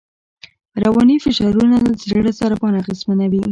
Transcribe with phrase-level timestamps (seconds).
[0.83, 3.41] رواني فشارونه د زړه ضربان اغېزمنوي.